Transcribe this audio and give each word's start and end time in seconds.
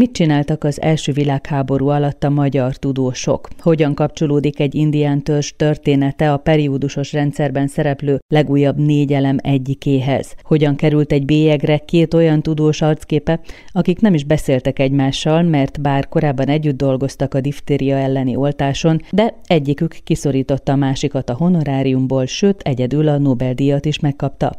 Mit 0.00 0.12
csináltak 0.12 0.64
az 0.64 0.80
első 0.80 1.12
világháború 1.12 1.88
alatt 1.88 2.24
a 2.24 2.30
magyar 2.30 2.76
tudósok? 2.76 3.48
Hogyan 3.58 3.94
kapcsolódik 3.94 4.60
egy 4.60 4.74
indián 4.74 5.22
törzs 5.22 5.52
története 5.56 6.32
a 6.32 6.36
periódusos 6.36 7.12
rendszerben 7.12 7.66
szereplő 7.66 8.18
legújabb 8.28 8.76
négy 8.78 9.12
elem 9.12 9.36
egyikéhez? 9.42 10.34
Hogyan 10.42 10.76
került 10.76 11.12
egy 11.12 11.24
bélyegre 11.24 11.78
két 11.78 12.14
olyan 12.14 12.42
tudós 12.42 12.82
arcképe, 12.82 13.40
akik 13.66 14.00
nem 14.00 14.14
is 14.14 14.24
beszéltek 14.24 14.78
egymással, 14.78 15.42
mert 15.42 15.80
bár 15.80 16.08
korábban 16.08 16.48
együtt 16.48 16.76
dolgoztak 16.76 17.34
a 17.34 17.40
diftéria 17.40 17.96
elleni 17.96 18.36
oltáson, 18.36 19.00
de 19.10 19.34
egyikük 19.46 19.96
kiszorította 20.04 20.72
a 20.72 20.76
másikat 20.76 21.30
a 21.30 21.34
honoráriumból, 21.34 22.26
sőt 22.26 22.60
egyedül 22.60 23.08
a 23.08 23.18
Nobel-díjat 23.18 23.84
is 23.84 23.98
megkapta 23.98 24.52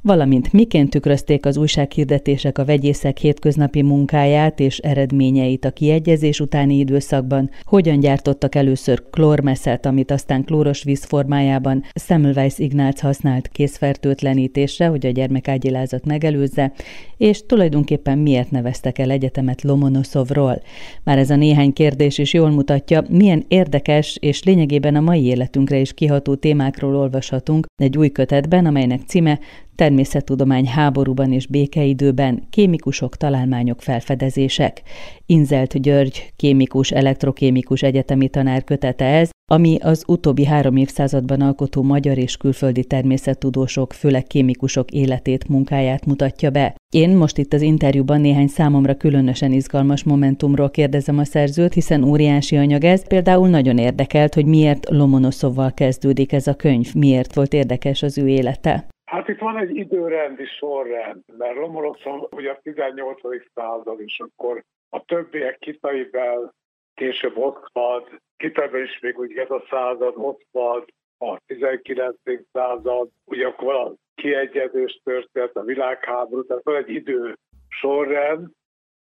valamint 0.00 0.52
miként 0.52 0.90
tükrözték 0.90 1.46
az 1.46 1.56
újsághirdetések 1.56 2.58
a 2.58 2.64
vegyészek 2.64 3.18
hétköznapi 3.18 3.82
munkáját 3.82 4.60
és 4.60 4.78
eredményeit 4.78 5.64
a 5.64 5.70
kiegyezés 5.70 6.40
utáni 6.40 6.78
időszakban, 6.78 7.50
hogyan 7.62 8.00
gyártottak 8.00 8.54
először 8.54 9.02
klórmeszet, 9.10 9.86
amit 9.86 10.10
aztán 10.10 10.44
klóros 10.44 10.82
víz 10.82 11.04
formájában 11.04 11.84
Semmelweis 11.94 12.58
Ignác 12.58 13.00
használt 13.00 13.48
készfertőtlenítésre, 13.48 14.86
hogy 14.86 15.06
a 15.06 15.10
gyermekágyilázat 15.10 16.04
megelőzze, 16.04 16.72
és 17.16 17.46
tulajdonképpen 17.46 18.18
miért 18.18 18.50
neveztek 18.50 18.98
el 18.98 19.10
egyetemet 19.10 19.62
Lomonoszovról. 19.62 20.62
Már 21.04 21.18
ez 21.18 21.30
a 21.30 21.36
néhány 21.36 21.72
kérdés 21.72 22.18
is 22.18 22.32
jól 22.32 22.50
mutatja, 22.50 23.04
milyen 23.08 23.44
érdekes 23.48 24.16
és 24.20 24.42
lényegében 24.42 24.96
a 24.96 25.00
mai 25.00 25.24
életünkre 25.24 25.78
is 25.78 25.92
kiható 25.94 26.34
témákról 26.34 26.96
olvashatunk 26.96 27.66
egy 27.82 27.98
új 27.98 28.08
kötetben, 28.08 28.66
amelynek 28.66 29.00
címe 29.06 29.38
természettudomány 29.74 30.66
háborúban 30.66 31.32
és 31.32 31.46
békeidőben, 31.46 32.42
kémikusok, 32.50 33.16
találmányok, 33.16 33.82
felfedezések. 33.82 34.82
Inzelt 35.26 35.80
György, 35.80 36.32
kémikus, 36.36 36.90
elektrokémikus 36.90 37.82
egyetemi 37.82 38.28
tanár 38.28 38.64
kötete 38.64 39.04
ez, 39.04 39.30
ami 39.50 39.78
az 39.80 40.04
utóbbi 40.06 40.44
három 40.44 40.76
évszázadban 40.76 41.40
alkotó 41.40 41.82
magyar 41.82 42.18
és 42.18 42.36
külföldi 42.36 42.84
természettudósok, 42.84 43.92
főleg 43.92 44.26
kémikusok 44.26 44.90
életét, 44.90 45.48
munkáját 45.48 46.06
mutatja 46.06 46.50
be. 46.50 46.74
Én 46.94 47.10
most 47.10 47.38
itt 47.38 47.52
az 47.52 47.62
interjúban 47.62 48.20
néhány 48.20 48.46
számomra 48.46 48.94
különösen 48.94 49.52
izgalmas 49.52 50.02
momentumról 50.02 50.70
kérdezem 50.70 51.18
a 51.18 51.24
szerzőt, 51.24 51.72
hiszen 51.72 52.02
óriási 52.02 52.56
anyag 52.56 52.84
ez. 52.84 53.06
Például 53.06 53.48
nagyon 53.48 53.78
érdekelt, 53.78 54.34
hogy 54.34 54.46
miért 54.46 54.90
Lomonoszovval 54.90 55.72
kezdődik 55.74 56.32
ez 56.32 56.46
a 56.46 56.54
könyv, 56.54 56.94
miért 56.94 57.34
volt 57.34 57.52
érdekes 57.52 58.02
az 58.02 58.18
ő 58.18 58.28
élete. 58.28 58.86
Hát 59.14 59.28
itt 59.28 59.38
van 59.38 59.56
egy 59.56 59.76
időrendi 59.76 60.44
sorrend, 60.44 61.22
mert 61.36 61.54
Lomonoszov 61.54 62.22
ugye 62.30 62.50
a 62.50 62.58
18. 62.62 63.20
század, 63.54 64.00
és 64.00 64.20
akkor 64.20 64.64
a 64.88 65.04
többiek 65.04 65.58
Kitaibel, 65.58 66.54
később 66.94 67.36
Oxford, 67.36 68.20
Kitaibel 68.36 68.82
is 68.82 68.98
még 69.00 69.18
ugye 69.18 69.42
ez 69.42 69.50
a 69.50 69.64
század, 69.70 70.14
Oxford, 70.16 70.88
a 71.18 71.40
19. 71.46 72.16
század, 72.52 73.08
ugye 73.24 73.46
akkor 73.46 73.74
a 73.74 73.94
kiegyezés 74.14 75.00
történt, 75.04 75.56
a 75.56 75.62
világháború, 75.62 76.46
tehát 76.46 76.64
van 76.64 76.76
egy 76.76 76.90
idő 76.90 77.38
sorrend, 77.68 78.48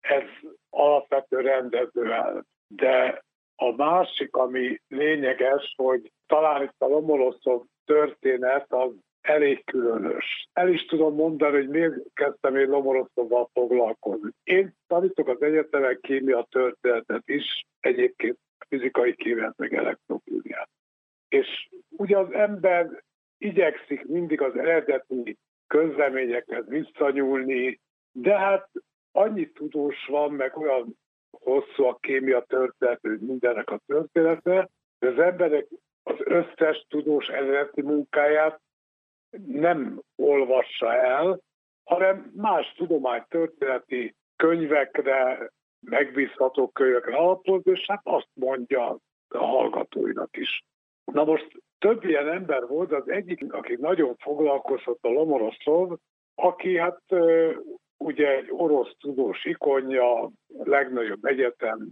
ez 0.00 0.28
alapvető 0.70 1.40
rendező 1.40 2.14
De 2.68 3.22
a 3.56 3.74
másik, 3.76 4.36
ami 4.36 4.80
lényeges, 4.88 5.74
hogy 5.76 6.12
talán 6.26 6.62
itt 6.62 6.74
a 6.78 6.86
Lomoloszov 6.86 7.62
történet 7.84 8.72
az 8.72 8.92
elég 9.30 9.64
különös. 9.64 10.48
El 10.52 10.68
is 10.68 10.84
tudom 10.84 11.14
mondani, 11.14 11.56
hogy 11.56 11.68
miért 11.68 11.94
kezdtem 12.14 12.56
én 12.56 12.68
Lomorosztóval 12.68 13.50
foglalkozni. 13.52 14.30
Én 14.44 14.74
tanítok 14.86 15.28
az 15.28 15.42
egyetemen 15.42 15.98
kémia 16.00 16.46
történetet 16.50 17.22
is, 17.28 17.64
egyébként 17.80 18.38
fizikai 18.68 19.14
kémiát, 19.14 19.56
meg 19.56 19.74
elektrokémiát. 19.74 20.68
És 21.28 21.68
ugye 21.96 22.18
az 22.18 22.32
ember 22.32 23.02
igyekszik 23.38 24.04
mindig 24.04 24.40
az 24.40 24.56
eredeti 24.56 25.36
közleményekhez 25.66 26.68
visszanyúlni, 26.68 27.80
de 28.12 28.38
hát 28.38 28.68
annyi 29.12 29.50
tudós 29.50 30.06
van, 30.06 30.32
meg 30.32 30.56
olyan 30.56 30.98
hosszú 31.30 31.84
a 31.84 31.98
kémia 32.00 32.40
történet, 32.40 33.00
hogy 33.00 33.18
mindennek 33.18 33.70
a 33.70 33.80
története, 33.86 34.68
de 34.98 35.08
az 35.08 35.18
emberek 35.18 35.66
az 36.02 36.16
összes 36.18 36.86
tudós 36.88 37.26
eredeti 37.26 37.82
munkáját 37.82 38.60
nem 39.46 40.02
olvassa 40.16 40.94
el, 40.94 41.40
hanem 41.84 42.32
más 42.36 42.72
tudománytörténeti 42.76 44.14
könyvekre, 44.36 45.50
megbízható 45.80 46.68
könyvekre 46.68 47.16
alapoz, 47.16 47.60
és 47.64 47.84
hát 47.86 48.00
azt 48.04 48.30
mondja 48.34 48.98
a 49.28 49.44
hallgatóinak 49.44 50.36
is. 50.36 50.64
Na 51.04 51.24
most 51.24 51.48
több 51.78 52.04
ilyen 52.04 52.28
ember 52.28 52.66
volt, 52.66 52.92
az 52.92 53.08
egyik, 53.08 53.52
aki 53.52 53.76
nagyon 53.80 54.16
foglalkozott 54.16 55.04
a 55.04 55.08
Lomoroszov, 55.08 55.98
aki 56.34 56.78
hát 56.78 57.02
ugye 57.96 58.36
egy 58.36 58.48
orosz 58.50 58.94
tudós 58.98 59.44
ikonja, 59.44 60.30
legnagyobb 60.58 61.24
egyetem, 61.24 61.88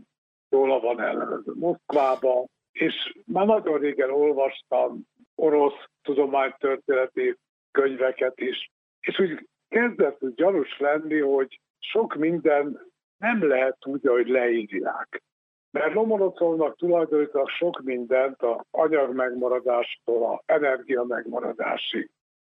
róla 0.49 0.81
van 0.81 1.01
elnevezve 1.01 1.53
Moszkvába, 1.55 2.45
és 2.73 3.15
már 3.27 3.47
nagyon 3.47 3.79
régen 3.79 4.11
olvastam 4.11 5.03
orosz 5.39 5.89
tudománytörténeti 6.03 7.37
könyveket 7.71 8.41
is. 8.41 8.71
És 9.01 9.19
úgy 9.19 9.49
kezdett 9.69 10.19
gyanús 10.35 10.79
lenni, 10.79 11.19
hogy 11.19 11.61
sok 11.79 12.15
minden 12.15 12.87
nem 13.19 13.49
lehet 13.49 13.87
úgy, 13.87 14.07
hogy 14.07 14.29
leírják. 14.29 15.23
Mert 15.71 15.95
Lomonoszovnak 15.95 16.77
tulajdonítanak 16.77 17.49
sok 17.49 17.81
mindent 17.83 18.43
a 18.43 18.65
anyag 18.71 19.15
megmaradástól 19.15 20.25
a 20.25 20.43
energia 20.47 21.05
megmaradásig. 21.05 22.11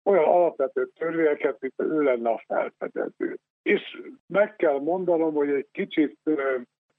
Olyan 0.04 0.24
alapvető 0.24 0.90
törvényeket, 1.00 1.58
mint 1.60 1.74
ő 1.78 2.02
lenne 2.02 2.30
a 2.30 2.44
felfedező. 2.48 3.38
És 3.62 4.02
meg 4.28 4.56
kell 4.56 4.80
mondanom, 4.80 5.34
hogy 5.34 5.50
egy 5.50 5.68
kicsit 5.72 6.18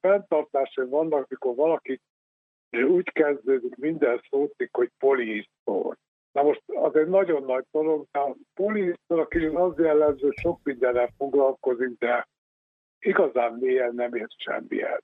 fenntartásai 0.01 0.87
vannak, 0.89 1.29
mikor 1.29 1.55
valaki 1.55 2.01
úgy 2.81 3.13
kezdődik 3.13 3.77
minden 3.77 4.21
szótik, 4.31 4.69
hogy 4.73 4.91
polihisztor. 4.99 5.97
Na 6.33 6.43
most 6.43 6.63
az 6.67 6.97
egy 6.97 7.09
nagyon 7.09 7.43
nagy 7.43 7.65
dolog, 7.71 8.07
de 8.11 8.19
a 8.19 8.37
polihisztor 8.55 9.19
a 9.19 9.27
kicsit 9.27 9.55
az 9.55 9.79
jellemző, 9.79 10.31
sok 10.31 10.61
mindenre 10.63 11.09
foglalkozik, 11.17 11.99
de 11.99 12.29
igazán 12.99 13.53
mélyen 13.53 13.95
nem 13.95 14.15
ért 14.15 14.41
semmihez. 14.41 15.03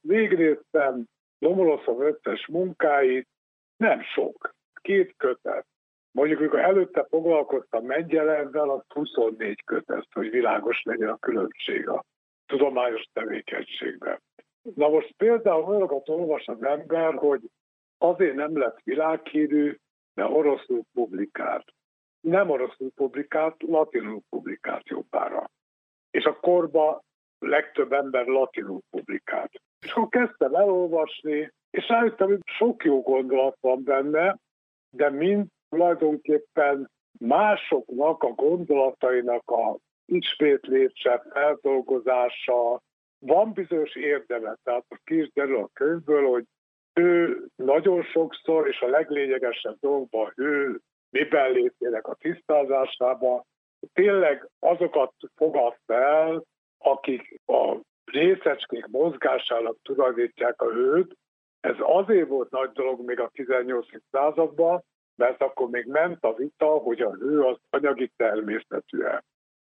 Végrésztem 0.00 1.04
Lomoloszov 1.38 2.00
összes 2.00 2.46
munkáit, 2.46 3.28
nem 3.76 4.02
sok, 4.02 4.54
két 4.82 5.14
kötet. 5.16 5.66
Mondjuk, 6.12 6.38
amikor 6.38 6.58
előtte 6.58 7.06
foglalkoztam 7.08 7.84
Mengyelenvel, 7.84 8.70
az 8.70 8.82
24 8.88 9.64
kötet, 9.64 10.06
hogy 10.12 10.30
világos 10.30 10.82
legyen 10.82 11.08
a 11.08 11.16
különbség 11.18 11.88
a 11.88 12.04
tudományos 12.46 13.02
tevékenységben. 13.12 14.20
Na 14.62 14.88
most 14.88 15.14
például 15.16 15.62
olyanokat 15.62 16.08
olvas 16.08 16.46
az 16.46 16.62
ember, 16.62 17.14
hogy 17.14 17.40
azért 17.98 18.34
nem 18.34 18.58
lett 18.58 18.78
világhírű, 18.84 19.76
mert 20.14 20.30
oroszul 20.30 20.82
publikált. 20.92 21.72
Nem 22.20 22.50
oroszul 22.50 22.90
publikált, 22.94 23.62
latinul 23.62 24.20
publikált 24.28 24.88
jobbára. 24.88 25.50
És 26.10 26.24
a 26.24 26.40
korba 26.40 27.02
legtöbb 27.38 27.92
ember 27.92 28.26
latinul 28.26 28.80
publikált. 28.90 29.52
És 29.80 29.92
akkor 29.92 30.08
kezdtem 30.08 30.54
elolvasni, 30.54 31.52
és 31.70 31.88
rájöttem, 31.88 32.28
hogy 32.28 32.40
sok 32.44 32.84
jó 32.84 33.02
gondolat 33.02 33.56
van 33.60 33.82
benne, 33.82 34.38
de 34.90 35.10
mind 35.10 35.46
tulajdonképpen 35.68 36.90
másoknak 37.18 38.22
a 38.22 38.28
gondolatainak 38.28 39.50
a 39.50 39.76
ismétlése, 40.04 41.26
feldolgozása, 41.30 42.80
van 43.20 43.52
bizonyos 43.52 43.94
érdeme, 43.94 44.56
tehát 44.62 44.84
a 44.88 45.00
kis 45.04 45.30
derül 45.32 45.56
a 45.56 45.70
könyvből, 45.72 46.28
hogy 46.28 46.44
ő 46.94 47.44
nagyon 47.56 48.02
sokszor, 48.02 48.68
és 48.68 48.80
a 48.80 48.88
leglényegesebb 48.88 49.76
dolgokban 49.80 50.32
ő 50.36 50.80
miben 51.10 51.50
lépjenek 51.50 52.06
a 52.06 52.14
tisztázásába, 52.14 53.44
tényleg 53.92 54.48
azokat 54.58 55.12
fogadta 55.34 55.94
el, 55.94 56.44
akik 56.78 57.40
a 57.46 57.76
részecskék 58.04 58.86
mozgásának 58.86 59.76
tulajdítják 59.82 60.62
a 60.62 60.72
hőt. 60.72 61.16
Ez 61.60 61.76
azért 61.78 62.28
volt 62.28 62.50
nagy 62.50 62.70
dolog 62.70 63.04
még 63.04 63.20
a 63.20 63.30
18. 63.32 63.86
században, 64.10 64.84
mert 65.14 65.42
akkor 65.42 65.68
még 65.68 65.86
ment 65.86 66.24
a 66.24 66.34
vita, 66.34 66.66
hogy 66.66 67.00
a 67.00 67.14
hő 67.14 67.40
az 67.40 67.56
anyagi 67.70 68.12
természetű. 68.16 69.02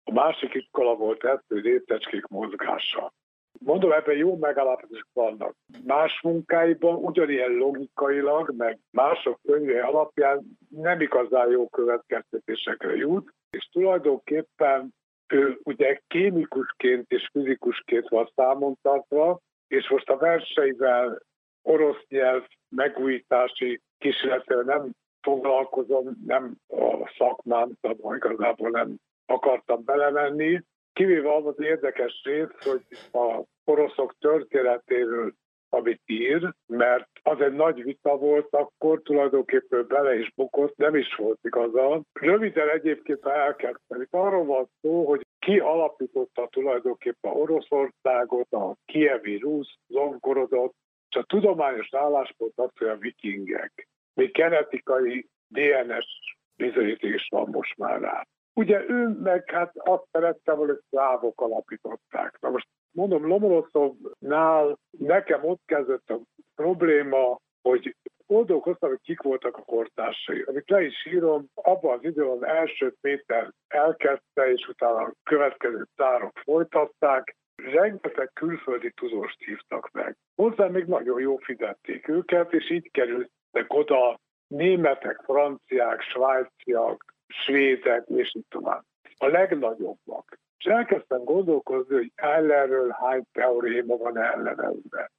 A 0.03 0.11
másik 0.11 0.53
iskola 0.53 0.95
volt 0.95 1.23
hogy 1.47 1.61
részecskék 1.61 2.27
mozgása. 2.27 3.13
Mondom, 3.59 3.91
ebben 3.91 4.17
jó 4.17 4.37
megállapítások 4.37 5.07
vannak. 5.13 5.55
Más 5.85 6.21
munkáiban 6.21 6.95
ugyanilyen 6.95 7.51
logikailag, 7.51 8.53
meg 8.57 8.79
mások 8.91 9.39
könyve 9.41 9.81
alapján 9.81 10.57
nem 10.69 11.01
igazán 11.01 11.49
jó 11.49 11.67
következtetésekre 11.67 12.95
jut, 12.95 13.33
és 13.49 13.69
tulajdonképpen 13.71 14.93
ő 15.27 15.59
ugye 15.63 15.99
kémikusként 16.07 17.11
és 17.11 17.29
fizikusként 17.31 18.07
van 18.07 18.31
számon 18.35 18.77
tartva, 18.81 19.39
és 19.67 19.89
most 19.89 20.09
a 20.09 20.17
verseivel 20.17 21.21
orosz 21.61 22.05
nyelv 22.07 22.43
megújítási 22.69 23.81
kísérletével 23.97 24.63
nem 24.63 24.91
foglalkozom, 25.21 26.17
nem 26.25 26.55
a 26.67 27.13
szakmám, 27.17 27.71
szóval 27.81 28.15
igazából 28.15 28.69
nem 28.69 28.95
akartam 29.25 29.83
belemenni, 29.83 30.61
kivéve 30.99 31.35
az 31.35 31.45
az 31.45 31.59
érdekes 31.59 32.21
rész, 32.23 32.55
hogy 32.59 32.81
a 33.11 33.43
oroszok 33.63 34.15
történetéről 34.19 35.33
amit 35.71 36.01
ír, 36.05 36.53
mert 36.67 37.09
az 37.23 37.41
egy 37.41 37.53
nagy 37.53 37.83
vita 37.83 38.17
volt 38.17 38.47
akkor, 38.51 39.01
tulajdonképpen 39.01 39.85
bele 39.87 40.19
is 40.19 40.31
bukott, 40.35 40.77
nem 40.77 40.95
is 40.95 41.15
volt 41.15 41.39
igaza. 41.41 42.01
Röviden 42.13 42.69
egyébként, 42.69 43.23
ha 43.23 43.33
elkezdtem, 43.33 44.01
itt 44.01 44.13
arról 44.13 44.45
van 44.45 44.69
szó, 44.81 45.05
hogy 45.05 45.25
ki 45.39 45.59
alapította 45.59 46.47
tulajdonképpen 46.51 47.31
Oroszországot, 47.31 48.51
a 48.51 48.75
kievi 48.85 49.37
rusz, 49.37 49.75
Zongorodot, 49.87 50.73
és 51.09 51.15
a 51.15 51.23
tudományos 51.23 51.93
álláspont 51.93 52.53
az, 52.55 52.69
hogy 52.77 52.87
a 52.87 52.97
vikingek. 52.97 53.87
Még 54.13 54.31
genetikai 54.31 55.27
DNS 55.47 56.37
bizonyíték 56.55 57.13
is 57.13 57.27
van 57.29 57.49
most 57.51 57.77
már 57.77 58.01
rá. 58.01 58.27
Ugye 58.59 58.83
ő 58.87 59.07
meg 59.07 59.49
hát 59.49 59.71
azt 59.75 60.07
szerette, 60.11 60.51
hogy 60.51 60.79
szlávok 60.89 61.41
alapították. 61.41 62.37
Na 62.39 62.49
most 62.49 62.67
mondom, 62.91 63.27
Lomoroszovnál 63.27 64.77
nekem 64.97 65.43
ott 65.43 65.61
kezdett 65.65 66.09
a 66.09 66.19
probléma, 66.55 67.39
hogy 67.61 67.95
gondolkoztam, 68.27 68.89
hogy 68.89 69.01
kik 69.01 69.21
voltak 69.21 69.57
a 69.57 69.61
kortársai. 69.61 70.41
Amit 70.41 70.69
le 70.69 70.81
is 70.81 71.05
írom, 71.05 71.45
abban 71.53 71.97
az 71.97 72.03
időben 72.03 72.49
első 72.49 72.93
Péter 73.01 73.51
elkezdte, 73.67 74.51
és 74.51 74.67
utána 74.67 75.01
a 75.01 75.13
következő 75.23 75.85
tárok 75.95 76.39
folytatták, 76.43 77.35
rengeteg 77.55 78.29
külföldi 78.33 78.91
tudóst 78.91 79.43
hívtak 79.43 79.89
meg. 79.91 80.15
Hozzá 80.35 80.67
még 80.67 80.85
nagyon 80.85 81.19
jó 81.19 81.37
fizették 81.37 82.07
őket, 82.07 82.53
és 82.53 82.71
így 82.71 82.91
kerültek 82.91 83.73
oda 83.73 84.19
németek, 84.47 85.21
franciák, 85.23 86.01
svájciak, 86.01 87.17
svédek, 87.29 88.07
és 88.07 88.35
így 88.35 88.45
tovább. 88.49 88.83
A 89.17 89.27
legnagyobbak. 89.27 90.39
És 90.57 90.65
elkezdtem 90.65 91.23
gondolkozni, 91.23 91.95
hogy 91.95 92.11
ellenről 92.15 92.89
hány 92.89 93.23
teoréma 93.31 93.97
van 93.97 94.17
ellenezve. 94.17 95.11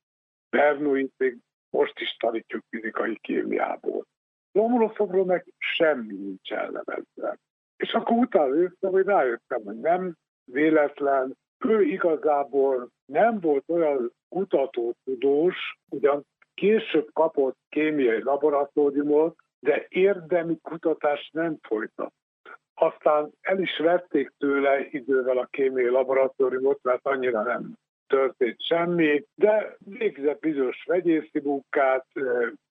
Bernoullit 0.50 1.12
még 1.16 1.38
most 1.70 2.00
is 2.00 2.16
tanítjuk 2.18 2.64
fizikai 2.70 3.18
kémiából. 3.20 4.06
Lomonoszovról 4.52 5.24
meg 5.24 5.46
semmi 5.58 6.14
nincs 6.14 6.52
ellenezve. 6.52 7.38
És 7.76 7.92
akkor 7.92 8.16
utána 8.16 8.54
jöttem, 8.54 8.90
hogy 8.90 9.04
rájöttem, 9.04 9.62
hogy 9.64 9.80
nem 9.80 10.16
véletlen, 10.44 11.36
ő 11.64 11.82
igazából 11.82 12.88
nem 13.04 13.40
volt 13.40 13.64
olyan 13.68 14.12
kutató 14.28 14.94
tudós, 15.04 15.78
ugyan 15.88 16.26
később 16.54 17.08
kapott 17.12 17.56
kémiai 17.68 18.22
laboratóriumot, 18.22 19.36
de 19.60 19.86
érdemi 19.88 20.58
kutatást 20.62 21.32
nem 21.32 21.56
folytat. 21.62 22.12
Aztán 22.74 23.30
el 23.40 23.60
is 23.60 23.78
vették 23.78 24.32
tőle 24.38 24.86
idővel 24.90 25.38
a 25.38 25.48
kémiai 25.50 25.88
laboratóriumot, 25.88 26.78
mert 26.82 27.06
annyira 27.06 27.42
nem 27.42 27.74
történt 28.06 28.62
semmi, 28.62 29.24
de 29.34 29.76
végzett 29.78 30.40
bizonyos 30.40 30.84
vegyészi 30.86 31.40
munkát, 31.42 32.06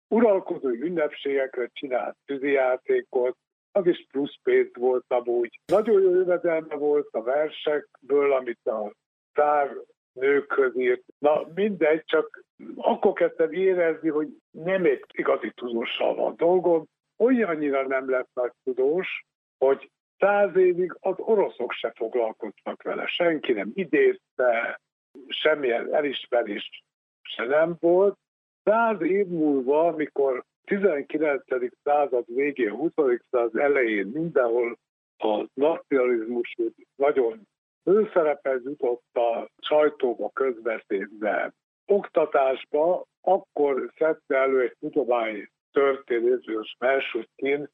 uralkodói 0.07 0.81
ünnepségekre 0.81 1.69
csinált 1.73 2.15
tűzijátékot, 2.25 3.37
az 3.71 3.87
is 3.87 4.05
plusz 4.11 4.35
pénz 4.43 4.69
volt 4.73 5.05
amúgy. 5.07 5.59
Nagyon 5.65 6.01
jó 6.01 6.09
jövedelme 6.09 6.75
volt 6.75 7.07
a 7.11 7.23
versekből, 7.23 8.33
amit 8.33 8.65
a 8.67 8.91
szár 9.33 9.75
nőkhöz 10.13 10.77
írt. 10.77 11.03
Na 11.19 11.47
mindegy, 11.55 12.03
csak 12.05 12.43
akkor 12.75 13.13
kezdtem 13.13 13.51
érezni, 13.51 14.09
hogy 14.09 14.27
nem 14.51 14.85
egy 14.85 15.05
igazi 15.11 15.51
tudóssal 15.55 16.15
van 16.15 16.35
dolgom, 16.35 16.85
olyannyira 17.17 17.87
nem 17.87 18.09
lett 18.09 18.29
nagy 18.33 18.51
tudós, 18.63 19.25
hogy 19.57 19.89
száz 20.17 20.55
évig 20.55 20.97
az 20.99 21.15
oroszok 21.17 21.71
se 21.71 21.91
foglalkoztak 21.95 22.83
vele, 22.83 23.07
senki 23.07 23.51
nem 23.51 23.71
idézte, 23.73 24.81
semmilyen 25.27 25.93
elismerés 25.93 26.83
se 27.21 27.45
nem 27.45 27.75
volt. 27.79 28.17
Száz 28.63 29.01
év 29.01 29.27
múlva, 29.27 29.87
amikor 29.87 30.43
19. 30.63 31.43
század 31.83 32.23
végén, 32.35 32.71
20. 32.71 32.91
század 33.29 33.55
elején 33.55 34.07
mindenhol 34.07 34.77
a 35.17 35.45
nacionalizmus 35.53 36.55
nagyon 36.95 37.47
főszerepet 37.83 38.61
jutott 38.63 39.03
a 39.13 39.49
sajtóba, 39.57 40.29
közbeszédbe, 40.29 41.53
oktatásba, 41.89 43.05
akkor 43.21 43.91
szedte 43.97 44.37
elő 44.37 44.61
egy 44.61 44.75
tudomány 44.79 45.49
történészből 45.71 46.63
Melsutkin, 46.79 47.69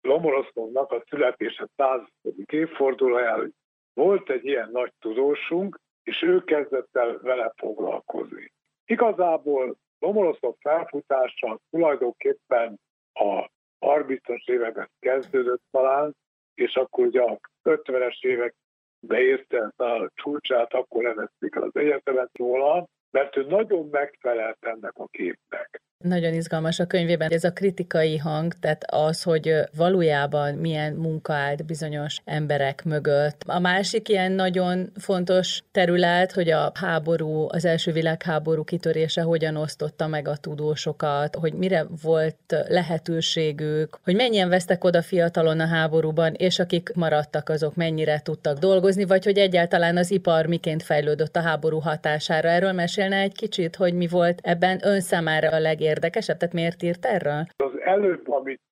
Lomoroszlovnak 0.00 0.92
a 0.92 1.04
születése 1.08 1.68
100. 1.76 2.00
évfordulójára, 2.46 3.46
volt 3.94 4.30
egy 4.30 4.44
ilyen 4.44 4.68
nagy 4.72 4.92
tudósunk, 4.98 5.80
és 6.02 6.22
ő 6.22 6.44
kezdett 6.44 6.96
el 6.96 7.18
vele 7.22 7.52
foglalkozni. 7.56 8.52
Igazából 8.84 9.76
Lomoroszlov 9.98 10.54
felfutása 10.60 11.58
tulajdonképpen 11.70 12.80
a 13.12 13.50
30-as 13.80 14.48
években 14.48 14.90
kezdődött 14.98 15.62
talán, 15.70 16.16
és 16.54 16.76
akkor 16.76 17.06
ugye 17.06 17.22
a 17.22 17.38
50-es 17.64 18.20
évek 18.20 18.54
beérte 19.00 19.72
a 19.76 20.10
csúcsát, 20.14 20.74
akkor 20.74 21.02
nevezték 21.02 21.54
el 21.54 21.62
az 21.62 21.76
egyetemet 21.76 22.30
róla, 22.32 22.88
mert 23.10 23.36
ő 23.36 23.42
nagyon 23.46 23.88
megfelelt 23.90 24.58
ennek 24.60 24.92
a 24.94 25.06
képnek. 25.06 25.82
Nagyon 26.04 26.34
izgalmas 26.34 26.78
a 26.78 26.86
könyvében 26.86 27.30
ez 27.30 27.44
a 27.44 27.52
kritikai 27.52 28.16
hang, 28.16 28.52
tehát 28.60 28.84
az, 28.86 29.22
hogy 29.22 29.54
valójában 29.76 30.54
milyen 30.54 30.92
munka 30.92 31.32
állt 31.32 31.66
bizonyos 31.66 32.16
emberek 32.24 32.84
mögött. 32.84 33.42
A 33.46 33.58
másik 33.58 34.08
ilyen 34.08 34.32
nagyon 34.32 34.92
fontos 34.96 35.62
terület, 35.72 36.32
hogy 36.32 36.50
a 36.50 36.72
háború, 36.74 37.46
az 37.48 37.64
első 37.64 37.92
világháború 37.92 38.64
kitörése 38.64 39.22
hogyan 39.22 39.56
osztotta 39.56 40.06
meg 40.06 40.28
a 40.28 40.36
tudósokat, 40.36 41.36
hogy 41.36 41.52
mire 41.52 41.86
volt 42.02 42.64
lehetőségük, 42.68 43.98
hogy 44.04 44.14
mennyien 44.14 44.48
vesztek 44.48 44.84
oda 44.84 45.02
fiatalon 45.02 45.60
a 45.60 45.66
háborúban, 45.66 46.34
és 46.34 46.58
akik 46.58 46.90
maradtak, 46.94 47.48
azok 47.48 47.74
mennyire 47.74 48.20
tudtak 48.22 48.58
dolgozni, 48.58 49.04
vagy 49.04 49.24
hogy 49.24 49.38
egyáltalán 49.38 49.96
az 49.96 50.10
ipar 50.10 50.46
miként 50.46 50.82
fejlődött 50.82 51.36
a 51.36 51.42
háború 51.42 51.78
hatására. 51.78 52.48
Erről 52.48 52.72
mesélne 52.72 53.16
egy 53.16 53.34
kicsit, 53.34 53.76
hogy 53.76 53.94
mi 53.94 54.06
volt 54.06 54.40
ebben 54.42 54.78
ön 54.82 55.00
számára 55.00 55.48
a 55.48 55.58
legérdekesebb 55.58 55.86
érdekesebb? 55.88 56.36
Tehát 56.36 56.54
miért 56.54 56.82
írt 56.82 57.04
erről? 57.04 57.42
Az 57.56 57.80
előbb, 57.80 58.30
amit 58.30 58.62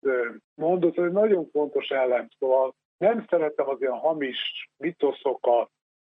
mondott, 0.55 0.95
hogy 0.95 1.13
nagyon 1.13 1.49
fontos 1.53 1.89
elem, 1.89 2.29
szóval 2.39 2.75
nem 2.99 3.27
szeretem 3.29 3.69
az 3.69 3.81
ilyen 3.81 3.99
hamis 3.99 4.69
mitoszokat, 4.77 5.71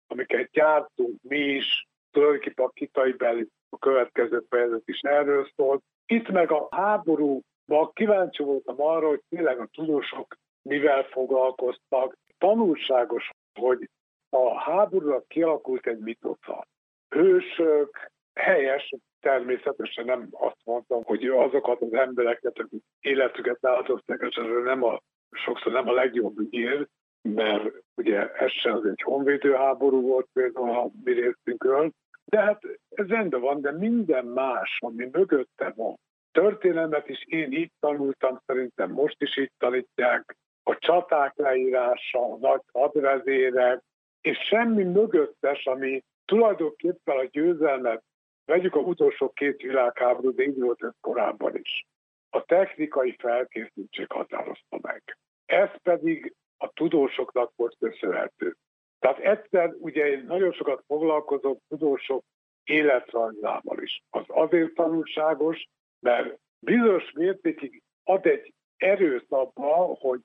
amiket 0.07 0.49
gyártunk 0.51 1.21
mi 1.21 1.37
is, 1.37 1.87
tulajdonképpen 2.11 2.65
a 2.65 2.69
kitai 2.69 3.11
belül 3.11 3.47
a 3.69 3.77
következő 3.77 4.43
fejezet 4.49 4.81
is 4.85 4.99
erről 5.01 5.47
szólt. 5.55 5.83
Itt 6.05 6.29
meg 6.29 6.51
a 6.51 6.67
háborúban 6.71 7.91
kíváncsi 7.93 8.43
voltam 8.43 8.81
arra, 8.81 9.07
hogy 9.07 9.21
tényleg 9.29 9.59
a 9.59 9.69
tudósok 9.71 10.35
mivel 10.61 11.03
foglalkoztak. 11.03 12.17
Tanulságos, 12.37 13.29
hogy 13.59 13.89
a 14.29 14.59
háborúra 14.59 15.23
kialakult 15.27 15.87
egy 15.87 15.99
mitosza. 15.99 16.67
Hősök, 17.09 18.11
helyes, 18.33 18.93
természetesen 19.23 20.05
nem 20.05 20.27
azt 20.31 20.61
mondtam, 20.63 21.03
hogy 21.03 21.25
azokat 21.25 21.81
az 21.81 21.93
embereket, 21.93 22.59
akik 22.59 22.83
életüket 22.99 23.65
áldozták, 23.65 24.25
és 24.29 24.35
ez 24.35 24.63
nem 24.63 24.83
a, 24.83 25.01
sokszor 25.31 25.71
nem 25.71 25.87
a 25.87 25.93
legjobb 25.93 26.39
ügyér, 26.39 26.87
mert 27.21 27.63
ugye 27.95 28.31
ez 28.31 28.51
sem 28.51 28.73
az 28.73 28.85
egy 28.85 29.01
honvédő 29.01 29.53
háború 29.53 30.01
volt 30.01 30.27
például 30.33 30.69
a 30.69 30.89
mi 31.03 31.11
részünkről, 31.11 31.91
de 32.25 32.39
hát 32.39 32.61
ez 32.89 33.07
rendben 33.07 33.41
van, 33.41 33.61
de 33.61 33.71
minden 33.71 34.25
más, 34.25 34.77
ami 34.79 35.09
mögötte 35.11 35.73
van. 35.75 35.95
Történelmet 36.31 37.09
is 37.09 37.23
én 37.27 37.51
így 37.51 37.71
tanultam, 37.79 38.39
szerintem 38.45 38.91
most 38.91 39.21
is 39.21 39.37
így 39.37 39.51
tanítják, 39.57 40.35
a 40.63 40.77
csaták 40.77 41.33
leírása, 41.35 42.19
a 42.19 42.37
nagy 42.41 42.61
hadvezérek, 42.71 43.81
és 44.21 44.37
semmi 44.37 44.83
mögöttes, 44.83 45.65
ami 45.65 46.03
tulajdonképpen 46.25 47.17
a 47.17 47.27
győzelmet 47.31 48.03
Vegyük 48.45 48.75
a 48.75 48.79
utolsó 48.79 49.29
két 49.29 49.61
világháború, 49.61 50.33
de 50.33 50.43
így 50.43 50.59
volt 50.59 50.83
ez 50.83 50.93
korábban 51.01 51.55
is. 51.55 51.85
A 52.29 52.43
technikai 52.43 53.15
felkészültség 53.19 54.11
határozta 54.11 54.79
meg. 54.81 55.17
Ez 55.45 55.69
pedig 55.83 56.33
a 56.57 56.67
tudósoknak 56.67 57.51
volt 57.55 57.75
köszönhető. 57.79 58.55
Tehát 58.99 59.19
egyszer 59.19 59.73
ugye 59.79 60.07
én 60.07 60.23
nagyon 60.27 60.51
sokat 60.51 60.83
foglalkozok 60.87 61.59
tudósok 61.67 62.23
életrajzával 62.63 63.81
is. 63.81 64.01
Az 64.09 64.23
azért 64.27 64.73
tanulságos, 64.73 65.65
mert 65.99 66.37
bizonyos 66.59 67.11
mértékig 67.11 67.81
ad 68.03 68.25
egy 68.25 68.53
erőt 68.77 69.25
abba, 69.29 69.75
hogy 69.99 70.19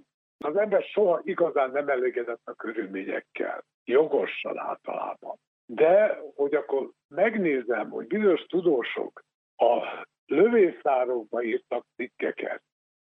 Az 0.45 0.57
ember 0.57 0.83
soha 0.83 1.21
igazán 1.25 1.71
nem 1.71 1.89
elégedett 1.89 2.41
a 2.45 2.53
körülményekkel, 2.53 3.65
jogosan 3.85 4.59
általában. 4.59 5.37
De, 5.71 6.21
hogy 6.35 6.55
akkor 6.55 6.91
megnézem, 7.09 7.91
hogy 7.91 8.07
bizonyos 8.07 8.47
tudósok 8.47 9.25
a 9.57 10.07
lövészárokba 10.27 11.43
írtak 11.43 11.87
cikkeket, 11.97 12.63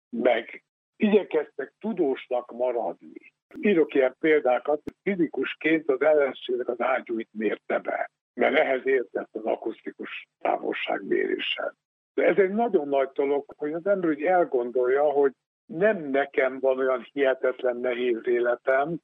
meg 0.10 0.64
igyekeztek 0.96 1.74
tudósnak 1.80 2.52
maradni. 2.52 3.34
Írok 3.62 3.94
ilyen 3.94 4.16
példákat, 4.20 4.82
fizikusként 5.04 5.90
az 5.90 6.02
ellenségnek 6.02 6.68
az 6.68 6.82
ágyúit 6.82 7.30
mérte 7.32 7.80
be, 7.80 8.12
mert 8.34 8.58
ehhez 8.58 8.86
értett 8.86 9.30
az 9.32 9.46
akusztikus 9.46 10.28
távolságméréssel. 10.40 11.76
De 12.14 12.24
ez 12.26 12.38
egy 12.38 12.54
nagyon 12.54 12.88
nagy 12.88 13.10
dolog, 13.14 13.46
hogy 13.58 13.74
az 13.74 13.86
ember 13.86 14.10
úgy 14.10 14.24
elgondolja, 14.24 15.04
hogy 15.04 15.32
nem 15.66 16.10
nekem 16.10 16.60
van 16.60 16.78
olyan 16.78 17.08
hihetetlen 17.12 17.78
nehéz 17.78 18.28
életem, 18.28 18.98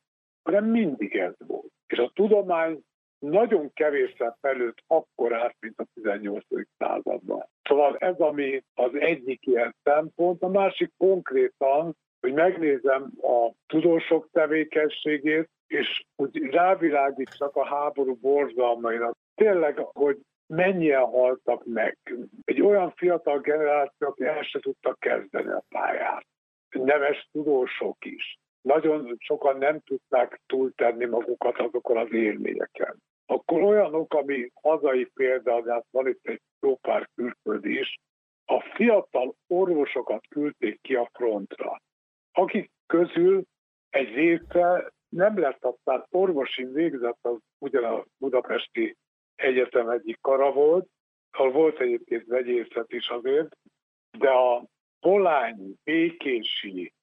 hanem 0.43 0.65
mindig 0.65 1.15
ez 1.15 1.33
volt. 1.37 1.71
És 1.87 1.97
a 1.97 2.11
tudomány 2.13 2.81
nagyon 3.21 3.73
kevésszer 3.73 4.35
felőtt 4.41 4.83
akkor 4.87 5.33
át, 5.33 5.55
mint 5.59 5.79
a 5.79 5.85
18. 5.93 6.45
században. 6.77 7.45
Szóval 7.63 7.97
ez, 7.97 8.19
ami 8.19 8.63
az 8.73 8.91
egyik 8.93 9.45
ilyen 9.45 9.75
szempont, 9.83 10.41
a 10.41 10.47
másik 10.47 10.91
konkrétan, 10.97 11.95
hogy 12.19 12.33
megnézem 12.33 13.11
a 13.21 13.51
tudósok 13.67 14.29
tevékenységét, 14.31 15.49
és 15.67 16.03
úgy 16.15 16.37
rávilágítsak 16.37 17.55
a 17.55 17.65
háború 17.65 18.15
borzalmaira. 18.15 19.11
Tényleg, 19.35 19.77
hogy 19.77 20.17
mennyien 20.47 21.05
haltak 21.05 21.65
meg. 21.65 21.97
Egy 22.45 22.61
olyan 22.61 22.91
fiatal 22.95 23.39
generáció, 23.39 24.07
aki 24.07 24.23
el 24.23 24.41
se 24.43 24.59
tudta 24.59 24.95
kezdeni 24.99 25.51
a 25.51 25.63
pályát. 25.69 26.25
Neves 26.69 27.27
tudósok 27.31 28.05
is. 28.05 28.39
Nagyon 28.61 29.15
sokan 29.19 29.57
nem 29.57 29.79
tudták 29.79 30.41
túltenni 30.45 31.05
magukat 31.05 31.59
azokon 31.59 31.97
az 31.97 32.13
élményeken. 32.13 33.01
Akkor 33.31 33.61
olyanok, 33.61 34.13
ami 34.13 34.51
hazai 34.61 35.11
hát 35.45 35.85
van 35.91 36.07
itt 36.07 36.27
egy 36.27 36.41
jó 36.61 36.75
pár 36.75 37.09
külföldi 37.15 37.79
is, 37.79 37.99
a 38.45 38.61
fiatal 38.75 39.35
orvosokat 39.47 40.27
küldték 40.29 40.81
ki 40.81 40.95
a 40.95 41.09
frontra, 41.13 41.81
akik 42.31 42.71
közül 42.85 43.43
egy 43.89 44.13
része 44.13 44.91
nem 45.09 45.39
lett 45.39 45.65
aztán 45.65 46.05
orvosi 46.09 46.65
végzett, 46.65 47.17
az 47.21 47.37
ugyan 47.57 47.83
a 47.83 48.05
budapesti 48.17 48.95
egyetem 49.35 49.89
egyik 49.89 50.17
kara 50.21 50.51
volt, 50.51 50.89
ahol 51.31 51.51
volt 51.51 51.79
egyébként 51.79 52.25
vegyészet 52.25 52.91
is 52.91 53.09
azért, 53.09 53.57
de 54.17 54.29
a 54.29 54.65
Polány, 54.99 55.73
Békési, 55.83 56.93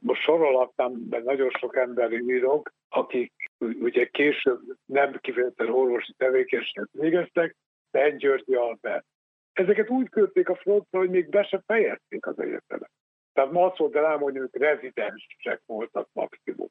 most 0.00 0.22
sorolhatnám, 0.22 1.08
de 1.08 1.18
nagyon 1.18 1.50
sok 1.50 1.76
emberi 1.76 2.16
írok, 2.16 2.72
akik 2.94 3.32
ugye 3.58 4.06
később 4.06 4.60
nem 4.84 5.18
kifejezetten 5.20 5.68
orvosi 5.68 6.12
tevékenységet 6.16 6.88
végeztek, 6.92 7.56
de 7.90 8.10
Györgyi 8.10 8.54
Albert. 8.54 9.06
Ezeket 9.52 9.90
úgy 9.90 10.08
költék 10.08 10.48
a 10.48 10.54
frontra, 10.54 10.98
hogy 10.98 11.10
még 11.10 11.28
be 11.28 11.42
se 11.42 11.62
fejezték 11.66 12.26
az 12.26 12.38
egyetemet. 12.38 12.90
Tehát 13.32 13.50
ma 13.50 13.66
azt 13.66 13.94
rám, 13.94 14.20
hogy 14.20 14.36
ők 14.36 14.56
rezidensek 14.56 15.62
voltak 15.66 16.08
maximum. 16.12 16.68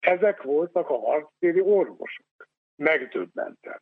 Ezek 0.00 0.42
voltak 0.42 0.90
a 0.90 0.98
harctéri 0.98 1.60
orvosok. 1.60 2.26
Megdöbbentem. 2.76 3.78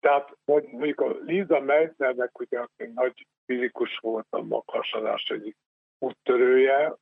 Tehát 0.00 0.36
mondjuk 0.44 1.00
a 1.00 1.16
Liza 1.20 1.60
Meitnernek, 1.60 2.38
ugye 2.38 2.58
aki 2.58 2.86
nagy 2.94 3.26
fizikus 3.46 3.98
volt 3.98 4.26
a 4.30 4.42
maghasadás 4.42 5.30
egyik 5.30 5.56
úttörője, 5.98 6.94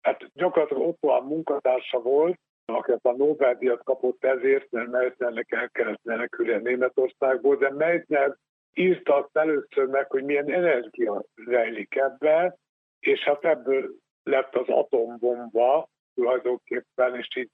hát 0.00 0.30
gyakorlatilag 0.32 0.82
ott 0.82 1.02
a 1.02 1.20
munkatársa 1.20 2.00
volt, 2.00 2.38
aki 2.66 2.92
a 3.02 3.12
Nobel-díjat 3.12 3.82
kapott 3.84 4.24
ezért, 4.24 4.70
mert 4.70 4.90
Meitnernek 4.90 5.52
el 5.52 5.70
kellett 5.70 6.04
menekülni 6.04 6.62
Németországból, 6.62 7.56
de 7.56 7.72
Meitner 7.72 8.36
írta 8.74 9.14
azt 9.14 9.36
először 9.36 9.86
meg, 9.86 10.10
hogy 10.10 10.24
milyen 10.24 10.52
energia 10.52 11.24
rejlik 11.34 11.96
ebbe, 11.96 12.56
és 13.00 13.20
hát 13.20 13.44
ebből 13.44 13.94
lett 14.22 14.54
az 14.54 14.68
atombomba 14.68 15.88
tulajdonképpen, 16.14 17.16
és 17.16 17.36
így 17.36 17.50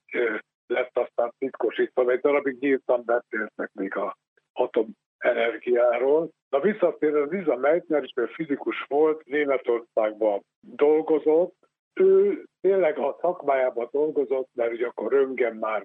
lett 0.66 0.98
aztán 0.98 1.32
titkosítva. 1.38 2.10
Egy 2.10 2.20
darabig 2.20 2.58
nyíltan 2.58 3.02
beszéltek 3.04 3.70
még 3.72 3.96
a 3.96 4.16
atomenergiáról. 4.52 6.30
Na 6.48 6.60
visszatérve, 6.60 7.24
Liza 7.24 7.56
Meitner 7.56 8.02
is 8.02 8.12
fizikus 8.34 8.84
volt, 8.88 9.24
Németországban 9.24 10.42
dolgozott, 10.60 11.54
ő 11.94 12.44
tényleg 12.62 12.98
a 12.98 13.18
szakmájában 13.20 13.88
dolgozott, 13.90 14.48
mert 14.52 14.72
ugye 14.72 14.86
akkor 14.86 15.12
Röngen 15.12 15.56
már 15.56 15.84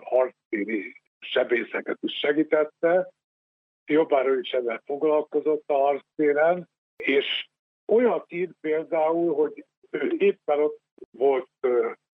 harctéri 0.00 1.00
sebészeket 1.18 1.98
is 2.00 2.18
segítette, 2.18 3.12
jobbára 3.86 4.38
is 4.38 4.50
ezzel 4.50 4.82
foglalkozott 4.84 5.64
a 5.66 5.74
harctéren, 5.74 6.68
és 6.96 7.48
olyat 7.86 8.32
írt 8.32 8.56
például, 8.60 9.34
hogy 9.34 9.64
ő 9.90 10.14
éppen 10.18 10.60
ott 10.60 10.80
volt 11.10 11.48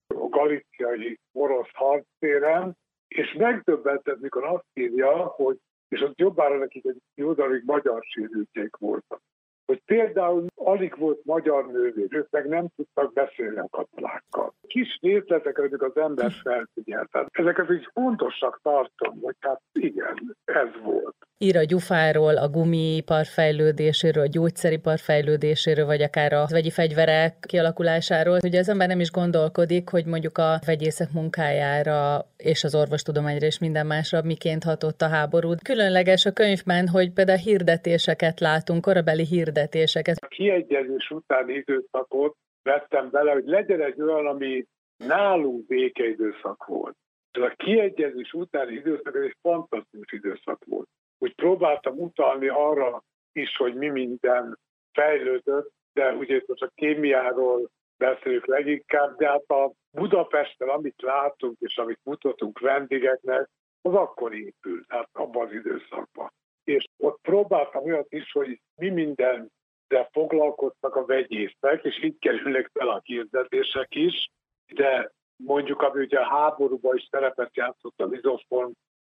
a 0.06 0.28
galiciai 0.28 1.18
orosz 1.32 1.72
harctéren, 1.72 2.76
és 3.08 3.32
megdöbbentett, 3.32 4.20
mikor 4.20 4.44
azt 4.44 4.66
írja, 4.74 5.24
hogy 5.26 5.58
és 5.88 6.00
ott 6.00 6.18
jobbára 6.18 6.56
nekik 6.56 6.84
egy 6.84 6.98
jó 7.14 7.34
magyar 7.64 8.02
sérültjék 8.02 8.76
voltak 8.76 9.20
hogy 9.66 9.82
például 9.84 10.46
alig 10.54 10.98
volt 10.98 11.24
magyar 11.24 11.66
nővér, 11.66 12.06
ők 12.10 12.30
meg 12.30 12.48
nem 12.48 12.68
tudtak 12.76 13.12
beszélni 13.12 13.58
a 13.58 13.68
katonákkal. 13.70 14.54
Kis 14.74 14.98
részletek, 15.00 15.58
amik 15.58 15.82
az 15.82 15.96
ember 15.96 16.32
felfigyelt. 16.42 17.10
Tehát 17.10 17.28
ezeket 17.32 17.68
is 17.68 17.90
fontosak 17.92 18.60
tartom, 18.62 19.18
hogy 19.22 19.34
hát 19.40 19.60
igen, 19.72 20.36
ez 20.44 20.68
volt. 20.82 21.14
Ír 21.38 21.56
a 21.56 21.62
gyufáról, 21.62 22.36
a 22.36 22.48
gumipar 22.48 23.24
fejlődéséről, 23.24 24.22
a 24.22 24.26
gyógyszeripar 24.26 24.98
fejlődéséről, 24.98 25.86
vagy 25.86 26.02
akár 26.02 26.32
a 26.32 26.46
vegyi 26.50 26.70
fegyverek 26.70 27.34
kialakulásáról. 27.40 28.38
Ugye 28.44 28.58
az 28.58 28.68
ember 28.68 28.88
nem 28.88 29.00
is 29.00 29.10
gondolkodik, 29.10 29.88
hogy 29.88 30.06
mondjuk 30.06 30.38
a 30.38 30.58
vegyészek 30.66 31.12
munkájára 31.12 32.26
és 32.36 32.64
az 32.64 32.74
orvostudományra 32.74 33.46
és 33.46 33.58
minden 33.58 33.86
másra 33.86 34.22
miként 34.22 34.62
hatott 34.64 35.00
a 35.00 35.08
háború. 35.08 35.54
Különleges 35.64 36.26
a 36.26 36.32
könyvben, 36.32 36.88
hogy 36.88 37.12
például 37.12 37.38
hirdetéseket 37.38 38.40
látunk, 38.40 38.82
korabeli 38.82 39.24
hirdetéseket. 39.24 40.16
A 40.20 40.26
kiegyezés 40.26 41.10
utáni 41.10 41.52
időszakot 41.52 42.36
vettem 42.64 43.10
bele, 43.10 43.32
hogy 43.32 43.46
legyen 43.46 43.80
egy 43.80 44.00
olyan, 44.00 44.26
ami 44.26 44.66
nálunk 44.96 45.66
békeidőszak 45.66 46.64
volt. 46.64 46.96
Ez 47.30 47.42
a 47.42 47.54
kiegyezés 47.56 48.32
utáni 48.32 48.74
időszak 48.74 49.16
egy 49.16 49.36
fantasztikus 49.42 50.12
időszak 50.12 50.64
volt 50.64 50.88
úgy 51.24 51.34
próbáltam 51.34 51.98
utalni 51.98 52.48
arra 52.48 53.02
is, 53.32 53.56
hogy 53.56 53.74
mi 53.74 53.88
minden 53.88 54.58
fejlődött, 54.92 55.72
de 55.92 56.12
ugye 56.12 56.42
most 56.46 56.62
a 56.62 56.70
kémiáról 56.74 57.70
beszélünk 57.96 58.46
leginkább, 58.46 59.16
de 59.16 59.28
hát 59.28 59.50
a 59.50 59.72
Budapesten, 59.90 60.68
amit 60.68 61.02
látunk 61.02 61.56
és 61.60 61.76
amit 61.76 62.00
mutatunk 62.02 62.58
vendégeknek, 62.58 63.48
az 63.82 63.94
akkor 63.94 64.34
épült, 64.34 64.84
hát 64.88 65.08
abban 65.12 65.46
az 65.46 65.52
időszakban. 65.52 66.32
És 66.64 66.84
ott 66.96 67.20
próbáltam 67.20 67.84
olyat 67.84 68.12
is, 68.12 68.32
hogy 68.32 68.60
mi 68.74 68.88
minden 68.88 69.50
de 69.88 70.08
foglalkoztak 70.12 70.96
a 70.96 71.04
vegyészek, 71.04 71.84
és 71.84 72.02
így 72.02 72.18
kerülnek 72.18 72.70
fel 72.72 72.88
a 72.88 73.00
hirdetések 73.04 73.94
is, 73.94 74.30
de 74.74 75.12
mondjuk, 75.36 75.82
ami 75.82 76.04
ugye 76.04 76.18
a 76.18 76.28
háborúban 76.28 76.96
is 76.96 77.08
szerepet 77.10 77.56
játszott 77.56 78.00
a 78.00 78.04
lizoform 78.04 78.70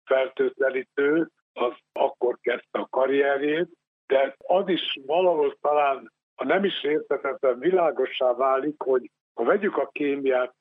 fertőtlenítő, 0.03 1.29
az 1.53 1.73
akkor 1.93 2.37
kezdte 2.41 2.79
a 2.79 2.87
karrierjét, 2.89 3.69
de 4.07 4.35
az 4.37 4.67
is 4.67 4.99
valahol 5.05 5.57
talán, 5.61 6.11
ha 6.35 6.45
nem 6.45 6.63
is 6.63 6.83
értetetlen, 6.83 7.59
világossá 7.59 8.33
válik, 8.33 8.81
hogy 8.81 9.11
ha 9.33 9.43
vegyük 9.43 9.77
a 9.77 9.89
kémiát, 9.91 10.55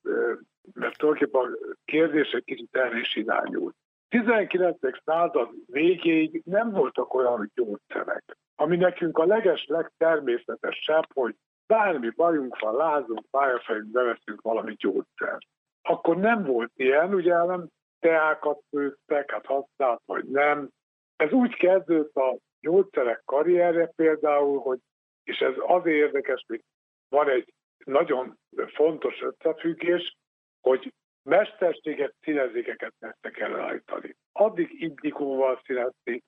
mert 0.75 0.99
tulajdonképpen 0.99 1.41
a 1.41 1.77
kérdés 1.85 2.31
egy 2.31 2.45
kicsit 2.45 2.77
erre 2.77 2.99
is 2.99 3.17
irányul. 3.17 3.73
19. 4.15 4.79
század 5.05 5.51
végéig 5.67 6.43
nem 6.45 6.71
voltak 6.71 7.15
olyan 7.15 7.51
gyógyszerek, 7.55 8.37
ami 8.55 8.77
nekünk 8.77 9.19
a 9.19 9.25
leges 9.25 9.67
legtermészetesebb, 9.67 11.05
hogy 11.15 11.35
bármi 11.67 12.11
bajunk 12.11 12.59
van, 12.59 12.77
lázunk, 12.77 13.31
pályafejünk, 13.31 13.91
beveszünk 13.91 14.41
valami 14.41 14.75
gyógyszert. 14.79 15.47
Akkor 15.83 16.17
nem 16.17 16.45
volt 16.45 16.71
ilyen, 16.75 17.15
ugye 17.15 17.45
nem 17.45 17.69
teákat 17.99 18.63
főztek, 18.71 19.31
hát 19.31 19.47
használt 19.47 20.03
vagy 20.05 20.25
nem, 20.25 20.69
ez 21.17 21.33
úgy 21.33 21.55
kezdődött 21.55 22.15
a 22.15 22.37
gyógyszerek 22.61 23.23
karrierje 23.25 23.93
például, 23.97 24.61
hogy, 24.61 24.79
és 25.25 25.39
ez 25.39 25.55
azért 25.67 25.97
érdekes, 25.97 26.45
hogy 26.47 26.63
van 27.09 27.29
egy 27.29 27.55
nagyon 27.85 28.39
fontos 28.75 29.23
összefüggés, 29.23 30.17
hogy 30.61 30.93
mesterséges 31.25 32.13
színezékeket 32.21 32.95
kezdtek 33.01 33.39
előállítani. 33.39 34.17
Addig 34.33 34.83
indikóval 34.83 35.61
színezték, 35.65 36.25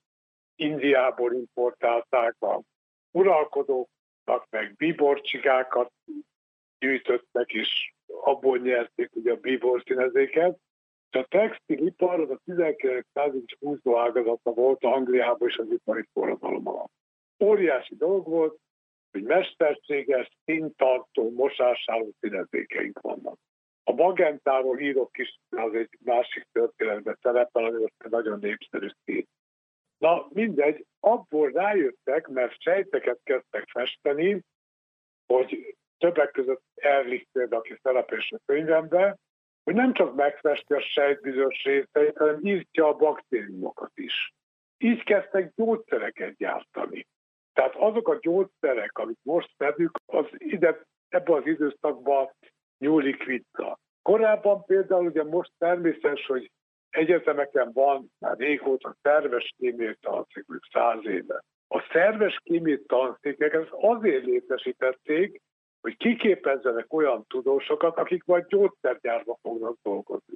Indiából 0.59 1.33
importálták 1.33 2.35
a 2.41 2.63
uralkodóknak, 3.11 4.47
meg 4.51 4.75
biborcsigákat 4.77 5.93
gyűjtöttek, 6.79 7.53
és 7.53 7.93
abból 8.07 8.59
nyerték 8.59 9.11
ugye 9.15 9.33
a 9.33 9.37
bíbor 9.37 9.83
színezéket. 9.87 10.59
És 11.11 11.19
a 11.21 11.27
textilipar 11.29 12.21
az 12.21 12.31
a 12.31 12.41
19. 12.45 13.07
század 13.13 13.45
húzó 13.59 13.99
ágazata 13.99 14.51
volt 14.51 14.85
Angliában 14.85 15.49
és 15.49 15.57
az 15.57 15.71
ipari 15.71 16.05
forradalom 16.13 16.69
alatt. 16.69 16.93
Óriási 17.45 17.97
dolog 17.97 18.27
volt, 18.27 18.59
hogy 19.11 19.23
mesterséges, 19.23 20.29
színtartó, 20.45 21.31
mosásálló 21.31 22.13
színezékeink 22.21 23.01
vannak. 23.01 23.39
A 23.89 23.93
magentáról 23.93 24.79
írok 24.79 25.19
is, 25.19 25.39
az 25.49 25.75
egy 25.75 25.99
másik 26.05 26.47
történetben 26.53 27.19
szerepel, 27.23 27.65
ami 27.65 27.85
nagyon 28.09 28.39
népszerű 28.39 28.89
szín. 29.05 29.27
Na 29.99 30.27
mindegy, 30.31 30.87
abból 31.01 31.51
rájöttek, 31.51 32.29
mert 32.29 32.61
sejteket 32.61 33.19
kezdtek 33.23 33.69
festeni, 33.69 34.43
hogy 35.27 35.77
többek 35.99 36.31
között 36.31 36.63
Erlich 36.75 37.27
például, 37.33 37.61
aki 37.61 37.79
szerepés 37.83 38.33
a 38.33 38.39
könyvemben, 38.47 39.19
hogy 39.65 39.75
nem 39.75 39.93
csak 39.93 40.15
megfesti 40.15 40.75
a 40.75 40.81
sejt 40.81 41.21
bizonyos 41.21 41.65
részeit, 41.65 42.17
hanem 42.17 42.41
írtja 42.43 42.87
a 42.87 42.97
baktériumokat 42.97 43.91
is. 43.95 44.33
Így 44.79 45.03
kezdtek 45.03 45.53
gyógyszereket 45.55 46.37
gyártani. 46.37 47.07
Tehát 47.53 47.75
azok 47.75 48.09
a 48.09 48.19
gyógyszerek, 48.21 48.99
amit 48.99 49.19
most 49.23 49.55
szedünk, 49.57 49.99
az 50.07 50.27
ide, 50.39 50.87
ebbe 51.09 51.35
az 51.35 51.47
időszakban 51.47 52.31
nyúlik 52.79 53.25
vissza. 53.25 53.79
Korábban 54.03 54.65
például 54.65 55.07
ugye 55.07 55.25
most 55.25 55.53
természetes, 55.59 56.27
hogy 56.27 56.51
egyetemeken 56.91 57.71
van 57.73 58.13
már 58.19 58.37
régóta 58.37 58.97
szerves 59.03 59.55
kémiai 59.59 59.97
tanszék, 60.01 60.47
mondjuk 60.47 60.73
száz 60.73 61.05
éve. 61.05 61.45
A 61.69 61.89
szerves 61.93 62.41
kémiai 62.45 62.83
tanszékeket 62.87 63.69
azért 63.71 64.25
létesítették, 64.25 65.41
hogy 65.81 65.97
kiképezzenek 65.97 66.93
olyan 66.93 67.25
tudósokat, 67.29 67.97
akik 67.97 68.25
majd 68.25 68.47
gyógyszergyárba 68.47 69.39
fognak 69.43 69.77
dolgozni. 69.83 70.35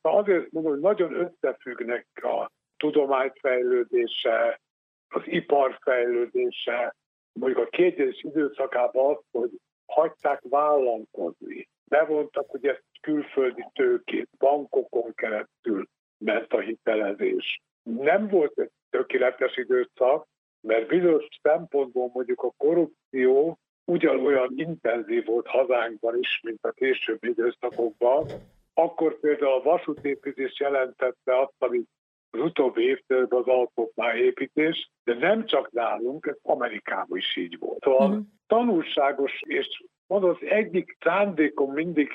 Azért 0.00 0.50
mondom, 0.50 0.72
hogy 0.72 0.80
nagyon 0.80 1.14
összefüggnek 1.14 2.06
a 2.14 2.50
tudomány 2.76 3.32
fejlődése, 3.40 4.60
az 5.08 5.22
ipar 5.24 5.78
fejlődése, 5.80 6.94
mondjuk 7.32 7.66
a 7.66 7.70
kétjegyes 7.70 8.22
időszakában 8.22 9.14
az, 9.14 9.22
hogy 9.30 9.50
hagyták 9.92 10.40
vállalkozni. 10.48 11.68
Bevontak 11.84 12.54
ugye 12.54 12.80
külföldi 13.00 13.64
tőkét, 13.72 14.28
bankokon 14.38 15.14
keresztül 15.14 15.88
ment 16.18 16.52
a 16.52 16.60
hitelezés. 16.60 17.60
Nem 17.82 18.28
volt 18.28 18.58
egy 18.58 18.70
tökéletes 18.90 19.56
időszak, 19.56 20.26
mert 20.60 20.88
bizonyos 20.88 21.26
szempontból 21.42 22.10
mondjuk 22.12 22.42
a 22.42 22.54
korrupció 22.56 23.58
ugyanolyan 23.84 24.52
intenzív 24.56 25.24
volt 25.24 25.46
hazánkban 25.46 26.18
is, 26.18 26.40
mint 26.42 26.64
a 26.64 26.70
későbbi 26.70 27.28
időszakokban. 27.28 28.26
Akkor 28.74 29.20
például 29.20 29.52
a 29.52 29.62
vasútépítés 29.62 30.60
jelentette 30.60 31.40
azt, 31.40 31.54
amit 31.58 31.88
az 32.32 32.40
utóbbi 32.40 32.82
évtizedben 32.82 33.38
az 33.38 33.46
alkotmányépítés, 33.46 34.90
de 35.04 35.14
nem 35.14 35.46
csak 35.46 35.70
nálunk, 35.70 36.26
ez 36.26 36.36
Amerikában 36.42 37.18
is 37.18 37.36
így 37.36 37.58
volt. 37.58 37.82
Szóval 37.82 38.08
mm. 38.08 38.20
tanulságos, 38.46 39.40
és 39.46 39.84
mondom, 40.06 40.30
az 40.30 40.48
egyik 40.48 40.96
szándékom 41.00 41.72
mindig, 41.72 42.10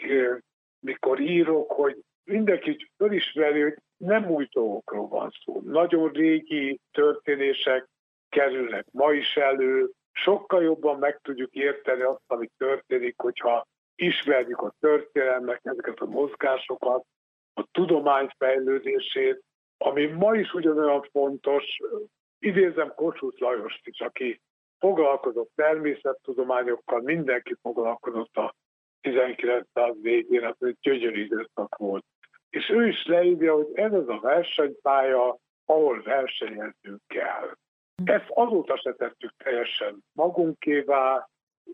mikor 0.80 1.20
írok, 1.20 1.72
hogy 1.72 1.98
mindenki 2.24 2.90
fölismeri, 2.98 3.62
hogy 3.62 3.78
nem 3.98 4.30
új 4.30 4.48
dolgokról 4.52 5.08
van 5.08 5.32
szó. 5.44 5.62
Nagyon 5.66 6.12
régi 6.12 6.80
történések 6.92 7.88
kerülnek 8.30 8.86
ma 8.92 9.12
is 9.12 9.36
elő, 9.36 9.92
sokkal 10.12 10.64
jobban 10.64 11.00
meg 11.00 11.20
tudjuk 11.22 11.54
érteni 11.54 12.02
azt, 12.02 12.22
ami 12.28 12.50
történik, 12.58 13.14
hogyha 13.18 13.68
ismerjük 13.96 14.62
a 14.62 14.74
történelmek, 14.80 15.60
ezeket 15.64 16.00
a 16.00 16.06
mozgásokat, 16.06 17.06
a 17.54 17.68
tudomány 17.72 18.30
fejlődését, 18.38 19.44
ami 19.78 20.06
ma 20.06 20.36
is 20.36 20.54
ugyanolyan 20.54 21.08
fontos, 21.12 21.78
idézem 22.40 22.94
Kossuth 22.96 23.42
Lajost 23.42 23.88
is, 23.88 24.00
aki 24.00 24.42
foglalkozott 24.80 25.52
természettudományokkal, 25.56 27.02
mindenki 27.02 27.56
foglalkozott 27.62 28.36
a 28.36 28.56
1900 29.02 29.96
végén, 30.02 30.44
az 30.46 30.56
egy 30.60 30.78
gyönyörű 30.82 31.24
időszak 31.24 31.76
volt. 31.78 32.06
És 32.50 32.70
ő 32.70 32.88
is 32.88 33.06
leírja, 33.06 33.54
hogy 33.54 33.70
ez 33.74 33.94
az 33.94 34.10
a 34.10 34.20
versenypálya, 34.20 35.38
ahol 35.66 36.02
versenyeznünk 36.02 37.02
kell. 37.08 37.58
Ezt 38.06 38.30
azóta 38.30 38.78
se 38.78 38.94
tettük 38.94 39.34
teljesen 39.38 40.04
magunkévá, 40.14 41.30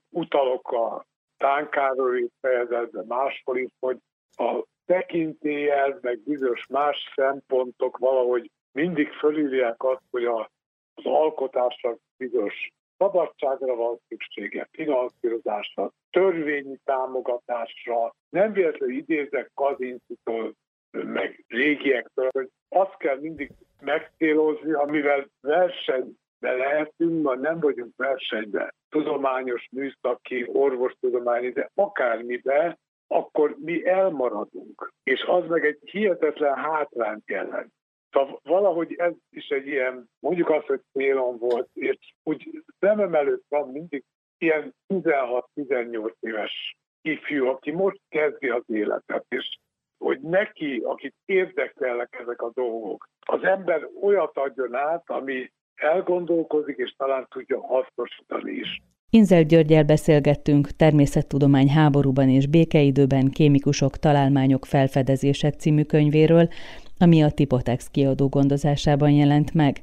utalok 0.09 0.71
a 0.71 1.05
Tánkároly 1.37 2.27
fejezetben 2.41 3.05
máshol 3.07 3.57
is, 3.57 3.71
hogy 3.79 3.97
a 4.35 4.63
tekintélyel, 4.85 5.99
meg 6.01 6.19
bizonyos 6.19 6.67
más 6.67 7.11
szempontok 7.15 7.97
valahogy 7.97 8.51
mindig 8.71 9.11
fölírják 9.11 9.83
azt, 9.83 10.03
hogy 10.11 10.25
a, 10.25 10.51
az 10.93 11.05
alkotásra 11.05 11.97
bizonyos 12.17 12.71
szabadságra 12.97 13.75
van 13.75 13.99
szüksége, 14.07 14.67
finanszírozásra, 14.71 15.91
törvényi 16.09 16.77
támogatásra. 16.83 18.15
Nem 18.29 18.53
véletlenül 18.53 18.95
idézek 18.95 19.51
Kazincitól, 19.53 20.53
meg 20.91 21.43
régiektől, 21.47 22.29
hogy 22.31 22.49
azt 22.69 22.97
kell 22.97 23.19
mindig 23.19 23.51
megcélozni, 23.81 24.71
amivel 24.71 25.27
versenybe 25.41 26.51
lehetünk, 26.51 27.23
ma 27.23 27.35
nem 27.35 27.59
vagyunk 27.59 27.93
versenyben. 27.95 28.73
Tudományos, 28.89 29.67
műszaki, 29.71 30.45
orvostudományi, 30.47 31.49
de 31.49 31.71
akármibe, 31.75 32.77
akkor 33.13 33.55
mi 33.59 33.87
elmaradunk. 33.87 34.93
És 35.03 35.21
az 35.21 35.47
meg 35.47 35.65
egy 35.65 35.79
hihetetlen 35.81 36.55
hátrányt 36.55 37.29
jelent. 37.29 37.71
Szóval 38.11 38.39
valahogy 38.43 38.93
ez 38.93 39.13
is 39.29 39.47
egy 39.47 39.67
ilyen, 39.67 40.09
mondjuk 40.19 40.49
azt, 40.49 40.65
hogy 40.65 40.81
célom 40.91 41.37
volt, 41.37 41.69
és 41.73 41.97
úgy 42.23 42.63
szemem 42.79 43.15
előtt 43.15 43.45
van 43.49 43.69
mindig 43.69 44.03
ilyen 44.37 44.75
16-18 44.93 46.13
éves 46.19 46.75
ifjú, 47.01 47.47
aki 47.47 47.71
most 47.71 47.99
kezdi 48.09 48.49
az 48.49 48.63
életet, 48.67 49.25
és 49.29 49.57
hogy 49.97 50.19
neki, 50.19 50.81
akit 50.85 51.15
érdekelnek 51.25 52.17
ezek 52.21 52.41
a 52.41 52.51
dolgok, 52.53 53.07
az 53.25 53.43
ember 53.43 53.87
olyat 54.01 54.37
adjon 54.37 54.75
át, 54.75 55.09
ami 55.09 55.51
elgondolkozik, 55.75 56.77
és 56.77 56.93
talán 56.97 57.27
tudja 57.29 57.61
hasznosítani 57.61 58.51
is. 58.51 58.81
Inzel 59.15 59.43
Györgyel 59.43 59.83
beszélgettünk 59.83 60.75
természettudomány 60.75 61.69
háborúban 61.69 62.29
és 62.29 62.47
békeidőben 62.47 63.29
kémikusok 63.29 63.97
találmányok 63.97 64.65
felfedezések 64.65 65.53
című 65.59 65.83
könyvéről, 65.83 66.49
ami 66.97 67.23
a 67.23 67.29
Tipotex 67.29 67.87
kiadó 67.91 68.27
gondozásában 68.27 69.09
jelent 69.09 69.53
meg. 69.53 69.81